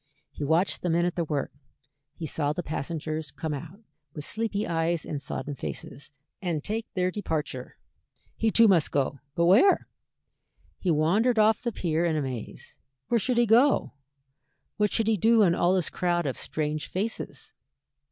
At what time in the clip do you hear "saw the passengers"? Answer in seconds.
2.25-3.29